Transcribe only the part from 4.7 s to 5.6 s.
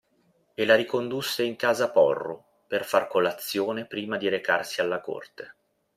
alla Corte.